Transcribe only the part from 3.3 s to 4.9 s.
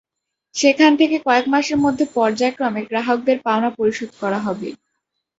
পাওনা পরিশোধ করা হবে।